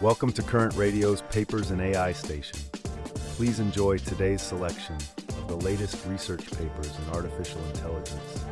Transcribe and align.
Welcome 0.00 0.32
to 0.32 0.42
Current 0.42 0.74
Radio's 0.74 1.22
Papers 1.22 1.70
and 1.70 1.80
AI 1.80 2.12
station. 2.12 2.58
Please 3.36 3.60
enjoy 3.60 3.98
today's 3.98 4.42
selection 4.42 4.96
of 5.28 5.46
the 5.46 5.54
latest 5.54 6.04
research 6.06 6.44
papers 6.50 6.92
in 6.98 7.14
artificial 7.14 7.64
intelligence. 7.66 8.44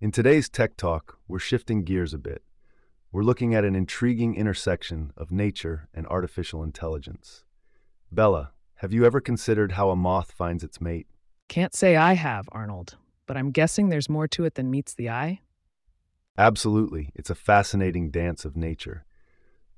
In 0.00 0.10
today's 0.10 0.48
Tech 0.48 0.76
Talk, 0.76 1.20
we're 1.28 1.38
shifting 1.38 1.84
gears 1.84 2.12
a 2.12 2.18
bit. 2.18 2.42
We're 3.12 3.22
looking 3.22 3.54
at 3.54 3.64
an 3.64 3.76
intriguing 3.76 4.34
intersection 4.34 5.12
of 5.16 5.30
nature 5.30 5.88
and 5.94 6.08
artificial 6.08 6.64
intelligence. 6.64 7.44
Bella, 8.10 8.50
have 8.76 8.92
you 8.92 9.06
ever 9.06 9.20
considered 9.20 9.72
how 9.72 9.90
a 9.90 9.96
moth 9.96 10.32
finds 10.32 10.64
its 10.64 10.80
mate? 10.80 11.06
Can't 11.48 11.72
say 11.72 11.94
I 11.94 12.14
have, 12.14 12.48
Arnold, 12.50 12.96
but 13.26 13.36
I'm 13.36 13.52
guessing 13.52 13.90
there's 13.90 14.08
more 14.08 14.26
to 14.26 14.44
it 14.44 14.56
than 14.56 14.72
meets 14.72 14.92
the 14.92 15.08
eye. 15.08 15.40
Absolutely, 16.36 17.12
it's 17.14 17.30
a 17.30 17.36
fascinating 17.36 18.10
dance 18.10 18.44
of 18.44 18.56
nature. 18.56 19.05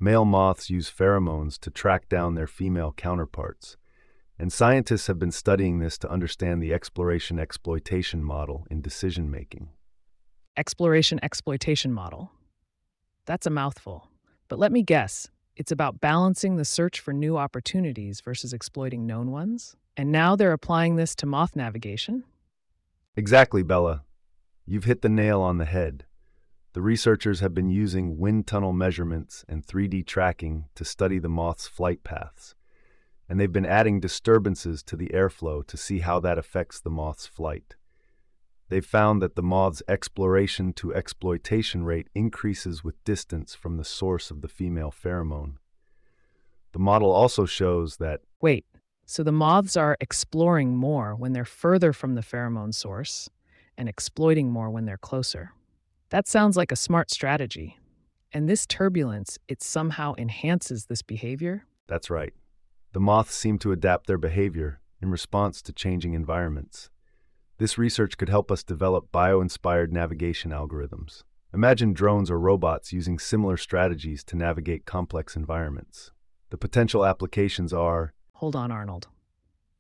Male 0.01 0.25
moths 0.25 0.71
use 0.71 0.91
pheromones 0.91 1.59
to 1.59 1.71
track 1.71 2.09
down 2.09 2.35
their 2.35 2.47
female 2.47 2.93
counterparts, 2.97 3.77
and 4.39 4.53
scientists 4.53 5.09
have 5.09 5.19
been 5.19 5.33
studying 5.33 5.81
this 5.81 5.99
to 5.99 6.11
understand 6.11 6.63
the 6.63 6.73
exploration 6.73 7.39
exploitation 7.39 8.23
model 8.23 8.65
in 8.71 8.81
decision 8.81 9.29
making. 9.29 9.71
Exploration 10.57 11.19
exploitation 11.23 11.93
model. 11.93 12.31
That's 13.27 13.47
a 13.47 13.51
mouthful. 13.51 14.09
But 14.47 14.61
let 14.61 14.71
me 14.71 14.83
guess 14.83 15.29
it's 15.57 15.73
about 15.73 16.01
balancing 16.01 16.57
the 16.57 16.65
search 16.65 17.01
for 17.01 17.13
new 17.13 17.37
opportunities 17.37 18.21
versus 18.21 18.53
exploiting 18.53 19.05
known 19.05 19.33
ones? 19.33 19.75
And 19.97 20.13
now 20.13 20.37
they're 20.37 20.53
applying 20.53 20.95
this 20.95 21.17
to 21.17 21.27
moth 21.27 21.57
navigation? 21.57 22.23
Exactly, 23.17 23.65
Bella. 23.65 24.05
You've 24.65 24.85
hit 24.85 25.03
the 25.03 25.09
nail 25.09 25.41
on 25.41 25.59
the 25.59 25.65
head. 25.65 26.05
The 26.79 26.83
researchers 26.83 27.41
have 27.41 27.55
been 27.55 27.71
using 27.71 28.19
wind 28.19 28.47
tunnel 28.47 28.73
measurements 28.73 29.45
and 29.49 29.67
3D 29.67 30.07
tracking 30.07 30.67
to 30.77 30.85
study 30.85 31.19
the 31.19 31.29
moth's 31.29 31.67
flight 31.67 32.05
paths, 32.05 32.55
and 33.29 33.41
they've 33.41 33.51
been 33.51 33.67
adding 33.67 33.99
disturbances 33.99 34.85
to 34.85 34.95
the 34.95 35.09
airflow 35.09 35.67
to 35.67 35.77
see 35.77 35.99
how 35.99 36.21
that 36.21 36.39
affects 36.39 36.79
the 36.79 36.89
moth's 36.89 37.27
flight. 37.27 37.75
They've 38.69 38.87
found 38.87 39.21
that 39.23 39.35
the 39.35 39.43
moth's 39.43 39.83
exploration 39.89 40.73
to 40.75 40.95
exploitation 40.95 41.83
rate 41.83 42.11
increases 42.15 42.85
with 42.85 43.03
distance 43.03 43.57
from 43.57 43.77
the 43.77 43.85
source 43.85 44.31
of 44.31 44.41
the 44.41 44.47
female 44.47 44.93
pheromone. 44.93 45.55
The 46.71 46.79
model 46.79 47.11
also 47.11 47.45
shows 47.45 47.97
that. 47.97 48.21
Wait, 48.41 48.67
so 49.05 49.25
the 49.25 49.33
moths 49.33 49.77
are 49.77 49.97
exploring 50.01 50.77
more 50.77 51.17
when 51.17 51.33
they're 51.33 51.45
further 51.45 51.93
from 51.93 52.15
the 52.15 52.23
pheromone 52.23 52.73
source 52.73 53.29
and 53.77 53.89
exploiting 53.89 54.53
more 54.53 54.71
when 54.71 54.85
they're 54.85 54.97
closer. 54.97 55.55
That 56.11 56.27
sounds 56.27 56.57
like 56.57 56.73
a 56.73 56.77
smart 56.77 57.11
strategy. 57.11 57.79
And 58.33 58.49
this 58.49 58.67
turbulence, 58.67 59.39
it 59.47 59.63
somehow 59.63 60.15
enhances 60.17 60.87
this 60.87 61.03
behavior? 61.03 61.67
That's 61.87 62.09
right. 62.09 62.33
The 62.93 63.01
moths 63.01 63.35
seem 63.35 63.59
to 63.59 63.73
adapt 63.73 64.07
their 64.07 64.19
behavior 64.19 64.81
in 65.03 65.11
response 65.11 65.61
to 65.63 65.73
changing 65.73 66.15
environments. 66.15 66.89
This 67.59 67.77
research 67.77 68.17
could 68.17 68.31
help 68.31 68.51
us 68.51 68.63
develop 68.63 69.13
bio 69.13 69.41
inspired 69.41 69.93
navigation 69.93 70.51
algorithms. 70.51 71.25
Imagine 71.53 71.93
drones 71.93 72.31
or 72.31 72.39
robots 72.39 72.93
using 72.93 73.19
similar 73.19 73.57
strategies 73.57 74.25
to 74.25 74.37
navigate 74.37 74.87
complex 74.87 75.37
environments. 75.37 76.13
The 76.51 76.59
potential 76.59 77.05
applications 77.05 77.73
are. 77.73 78.15
Hold 78.35 78.57
on, 78.57 78.71
Arnold. 78.71 79.09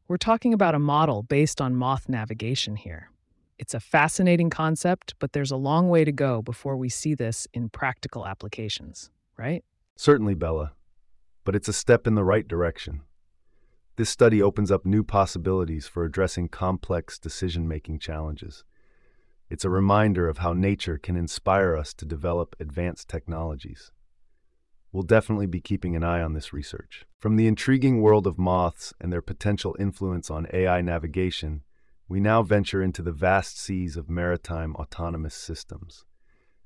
We're 0.09 0.17
talking 0.19 0.53
about 0.53 0.75
a 0.75 0.79
model 0.79 1.23
based 1.23 1.61
on 1.61 1.77
moth 1.77 2.09
navigation 2.09 2.77
here. 2.77 3.11
It's 3.59 3.75
a 3.75 3.81
fascinating 3.81 4.51
concept, 4.51 5.15
but 5.19 5.33
there's 5.33 5.51
a 5.51 5.57
long 5.57 5.89
way 5.89 6.05
to 6.05 6.13
go 6.13 6.43
before 6.43 6.77
we 6.77 6.89
see 6.89 7.15
this 7.15 7.49
in 7.53 7.69
practical 7.71 8.27
applications, 8.27 9.11
right? 9.37 9.65
Certainly, 9.97 10.35
Bella. 10.35 10.73
But 11.45 11.57
it's 11.57 11.69
a 11.69 11.73
step 11.73 12.07
in 12.07 12.15
the 12.15 12.25
right 12.25 12.47
direction. 12.47 13.03
This 13.97 14.11
study 14.11 14.41
opens 14.41 14.71
up 14.71 14.87
new 14.87 15.03
possibilities 15.03 15.89
for 15.89 16.05
addressing 16.05 16.49
complex 16.51 17.19
decision 17.19 17.67
making 17.67 17.99
challenges. 17.99 18.63
It's 19.51 19.65
a 19.65 19.71
reminder 19.71 20.29
of 20.29 20.39
how 20.39 20.53
nature 20.53 20.99
can 20.99 21.17
inspire 21.17 21.77
us 21.77 21.93
to 21.95 22.05
develop 22.05 22.55
advanced 22.61 23.09
technologies. 23.09 23.91
We'll 24.93 25.03
definitely 25.03 25.47
be 25.47 25.61
keeping 25.61 25.97
an 25.97 26.05
eye 26.05 26.23
on 26.23 26.35
this 26.35 26.53
research. 26.53 27.07
From 27.19 27.35
the 27.35 27.49
intriguing 27.49 28.01
world 28.01 28.29
of 28.29 28.39
moths 28.39 28.95
and 29.01 29.13
their 29.13 29.21
potential 29.21 29.75
influence 29.81 30.31
on 30.31 30.47
AI 30.53 30.81
navigation 30.81 31.63
we 32.09 32.21
now 32.21 32.43
venture 32.43 32.83
into 32.83 33.03
the 33.03 33.13
vast 33.13 33.61
seas 33.61 33.97
of 33.97 34.09
maritime 34.09 34.75
autonomous 34.77 35.35
systems. 35.35 36.07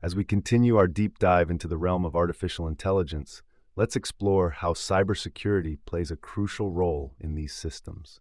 As 0.00 0.14
we 0.14 0.24
continue 0.24 0.76
our 0.76 0.86
deep 0.86 1.18
dive 1.18 1.50
into 1.50 1.66
the 1.66 1.76
realm 1.76 2.04
of 2.04 2.14
artificial 2.14 2.68
intelligence, 2.68 3.42
let's 3.74 3.96
explore 3.96 4.50
how 4.50 4.72
cybersecurity 4.72 5.78
plays 5.84 6.12
a 6.12 6.16
crucial 6.16 6.70
role 6.70 7.14
in 7.18 7.34
these 7.34 7.52
systems. 7.52 8.20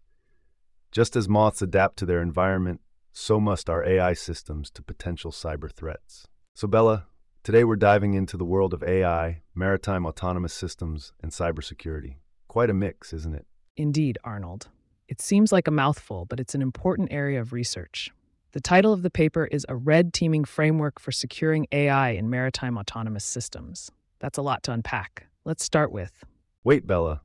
Just 0.90 1.14
as 1.14 1.28
moths 1.28 1.62
adapt 1.62 1.96
to 1.98 2.06
their 2.06 2.20
environment, 2.20 2.80
so 3.12 3.38
must 3.38 3.70
our 3.70 3.84
AI 3.84 4.14
systems 4.14 4.68
to 4.70 4.82
potential 4.82 5.30
cyber 5.30 5.70
threats. 5.70 6.26
So, 6.54 6.66
Bella, 6.66 7.06
today 7.44 7.62
we're 7.62 7.76
diving 7.76 8.14
into 8.14 8.36
the 8.36 8.44
world 8.44 8.74
of 8.74 8.82
AI, 8.82 9.42
maritime 9.54 10.06
autonomous 10.06 10.52
systems, 10.52 11.12
and 11.22 11.30
cybersecurity. 11.30 12.16
Quite 12.48 12.70
a 12.70 12.74
mix, 12.74 13.12
isn't 13.12 13.34
it? 13.34 13.46
Indeed, 13.76 14.18
Arnold. 14.24 14.68
It 15.12 15.20
seems 15.20 15.52
like 15.52 15.68
a 15.68 15.70
mouthful, 15.70 16.24
but 16.24 16.40
it's 16.40 16.54
an 16.54 16.62
important 16.62 17.12
area 17.12 17.38
of 17.38 17.52
research. 17.52 18.10
The 18.52 18.62
title 18.62 18.94
of 18.94 19.02
the 19.02 19.10
paper 19.10 19.44
is 19.44 19.66
A 19.68 19.76
Red 19.76 20.14
Teaming 20.14 20.42
Framework 20.42 20.98
for 20.98 21.12
Securing 21.12 21.66
AI 21.70 22.12
in 22.12 22.30
Maritime 22.30 22.78
Autonomous 22.78 23.22
Systems. 23.22 23.90
That's 24.20 24.38
a 24.38 24.42
lot 24.42 24.62
to 24.62 24.72
unpack. 24.72 25.26
Let's 25.44 25.64
start 25.64 25.92
with. 25.92 26.24
Wait, 26.64 26.86
Bella. 26.86 27.20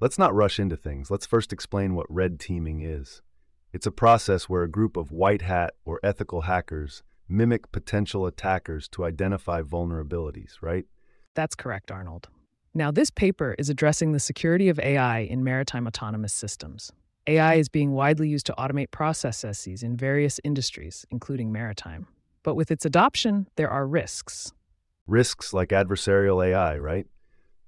Let's 0.00 0.18
not 0.18 0.34
rush 0.34 0.58
into 0.58 0.74
things. 0.74 1.10
Let's 1.10 1.26
first 1.26 1.52
explain 1.52 1.94
what 1.94 2.06
red 2.08 2.40
teaming 2.40 2.80
is. 2.80 3.20
It's 3.74 3.86
a 3.86 3.92
process 3.92 4.48
where 4.48 4.62
a 4.62 4.70
group 4.70 4.96
of 4.96 5.12
white 5.12 5.42
hat 5.42 5.74
or 5.84 6.00
ethical 6.02 6.40
hackers 6.40 7.02
mimic 7.28 7.70
potential 7.72 8.24
attackers 8.24 8.88
to 8.88 9.04
identify 9.04 9.60
vulnerabilities, 9.60 10.52
right? 10.62 10.86
That's 11.34 11.54
correct, 11.54 11.90
Arnold. 11.90 12.30
Now, 12.72 12.90
this 12.90 13.10
paper 13.10 13.54
is 13.58 13.68
addressing 13.68 14.12
the 14.12 14.18
security 14.18 14.70
of 14.70 14.78
AI 14.78 15.18
in 15.18 15.44
maritime 15.44 15.86
autonomous 15.86 16.32
systems. 16.32 16.90
AI 17.28 17.54
is 17.54 17.68
being 17.68 17.92
widely 17.92 18.28
used 18.28 18.46
to 18.46 18.54
automate 18.58 18.90
processes 18.90 19.84
in 19.84 19.96
various 19.96 20.40
industries, 20.42 21.06
including 21.10 21.52
maritime. 21.52 22.08
But 22.42 22.56
with 22.56 22.72
its 22.72 22.84
adoption, 22.84 23.46
there 23.54 23.70
are 23.70 23.86
risks. 23.86 24.52
Risks 25.06 25.52
like 25.52 25.68
adversarial 25.68 26.44
AI, 26.44 26.76
right? 26.78 27.06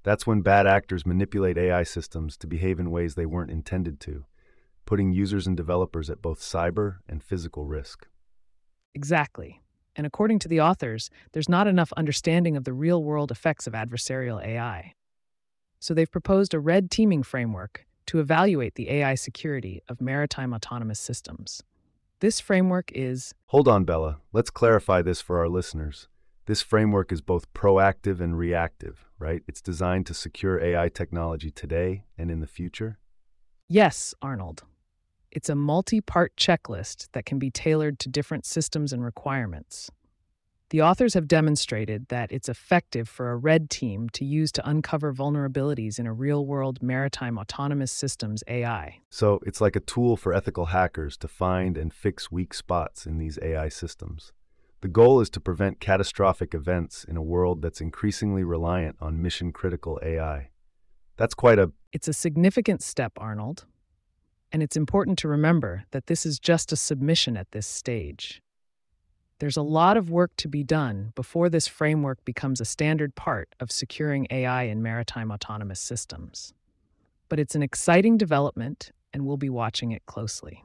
That's 0.02 0.26
when 0.26 0.40
bad 0.40 0.66
actors 0.66 1.06
manipulate 1.06 1.56
AI 1.56 1.84
systems 1.84 2.36
to 2.38 2.48
behave 2.48 2.80
in 2.80 2.90
ways 2.90 3.14
they 3.14 3.26
weren't 3.26 3.52
intended 3.52 4.00
to, 4.00 4.24
putting 4.86 5.12
users 5.12 5.46
and 5.46 5.56
developers 5.56 6.10
at 6.10 6.20
both 6.20 6.40
cyber 6.40 6.96
and 7.08 7.22
physical 7.22 7.64
risk. 7.64 8.08
Exactly. 8.94 9.62
And 9.94 10.04
according 10.04 10.40
to 10.40 10.48
the 10.48 10.60
authors, 10.60 11.10
there's 11.32 11.48
not 11.48 11.68
enough 11.68 11.92
understanding 11.96 12.56
of 12.56 12.64
the 12.64 12.72
real 12.72 13.04
world 13.04 13.30
effects 13.30 13.68
of 13.68 13.72
adversarial 13.72 14.44
AI. 14.44 14.94
So 15.78 15.94
they've 15.94 16.10
proposed 16.10 16.54
a 16.54 16.60
red 16.60 16.90
teaming 16.90 17.22
framework 17.22 17.86
to 18.06 18.20
evaluate 18.20 18.74
the 18.74 18.90
AI 18.90 19.14
security 19.14 19.82
of 19.88 20.00
maritime 20.00 20.52
autonomous 20.52 21.00
systems. 21.00 21.62
This 22.20 22.40
framework 22.40 22.90
is. 22.92 23.34
Hold 23.46 23.68
on, 23.68 23.84
Bella. 23.84 24.18
Let's 24.32 24.50
clarify 24.50 25.02
this 25.02 25.20
for 25.20 25.38
our 25.38 25.48
listeners. 25.48 26.08
This 26.46 26.62
framework 26.62 27.10
is 27.10 27.22
both 27.22 27.52
proactive 27.54 28.20
and 28.20 28.36
reactive, 28.36 29.06
right? 29.18 29.42
It's 29.48 29.62
designed 29.62 30.06
to 30.06 30.14
secure 30.14 30.60
AI 30.62 30.90
technology 30.90 31.50
today 31.50 32.04
and 32.18 32.30
in 32.30 32.40
the 32.40 32.46
future? 32.46 32.98
Yes, 33.68 34.14
Arnold. 34.20 34.64
It's 35.30 35.48
a 35.48 35.54
multi 35.54 36.00
part 36.00 36.36
checklist 36.36 37.08
that 37.12 37.24
can 37.24 37.38
be 37.38 37.50
tailored 37.50 37.98
to 38.00 38.08
different 38.08 38.44
systems 38.44 38.92
and 38.92 39.02
requirements. 39.02 39.90
The 40.70 40.82
authors 40.82 41.14
have 41.14 41.28
demonstrated 41.28 42.08
that 42.08 42.32
it's 42.32 42.48
effective 42.48 43.08
for 43.08 43.30
a 43.30 43.36
red 43.36 43.70
team 43.70 44.08
to 44.10 44.24
use 44.24 44.50
to 44.52 44.68
uncover 44.68 45.12
vulnerabilities 45.12 45.98
in 45.98 46.06
a 46.06 46.12
real 46.12 46.46
world 46.46 46.82
maritime 46.82 47.38
autonomous 47.38 47.92
systems 47.92 48.42
AI. 48.48 49.00
So 49.10 49.40
it's 49.46 49.60
like 49.60 49.76
a 49.76 49.80
tool 49.80 50.16
for 50.16 50.32
ethical 50.32 50.66
hackers 50.66 51.16
to 51.18 51.28
find 51.28 51.76
and 51.76 51.92
fix 51.92 52.32
weak 52.32 52.54
spots 52.54 53.06
in 53.06 53.18
these 53.18 53.38
AI 53.42 53.68
systems. 53.68 54.32
The 54.80 54.88
goal 54.88 55.20
is 55.20 55.30
to 55.30 55.40
prevent 55.40 55.80
catastrophic 55.80 56.54
events 56.54 57.04
in 57.04 57.16
a 57.16 57.22
world 57.22 57.62
that's 57.62 57.80
increasingly 57.80 58.44
reliant 58.44 58.96
on 59.00 59.22
mission 59.22 59.52
critical 59.52 59.98
AI. 60.02 60.50
That's 61.16 61.34
quite 61.34 61.58
a. 61.58 61.72
It's 61.92 62.08
a 62.08 62.12
significant 62.12 62.82
step, 62.82 63.12
Arnold. 63.16 63.64
And 64.52 64.62
it's 64.62 64.76
important 64.76 65.18
to 65.20 65.28
remember 65.28 65.84
that 65.90 66.06
this 66.06 66.26
is 66.26 66.38
just 66.38 66.72
a 66.72 66.76
submission 66.76 67.36
at 67.36 67.50
this 67.52 67.66
stage. 67.66 68.42
There's 69.40 69.56
a 69.56 69.62
lot 69.62 69.96
of 69.96 70.10
work 70.10 70.30
to 70.36 70.48
be 70.48 70.62
done 70.62 71.12
before 71.16 71.48
this 71.48 71.66
framework 71.66 72.24
becomes 72.24 72.60
a 72.60 72.64
standard 72.64 73.14
part 73.16 73.54
of 73.58 73.72
securing 73.72 74.28
AI 74.30 74.64
in 74.64 74.82
maritime 74.82 75.32
autonomous 75.32 75.80
systems. 75.80 76.54
But 77.28 77.40
it's 77.40 77.56
an 77.56 77.62
exciting 77.62 78.16
development, 78.16 78.92
and 79.12 79.26
we'll 79.26 79.36
be 79.36 79.50
watching 79.50 79.90
it 79.90 80.06
closely. 80.06 80.62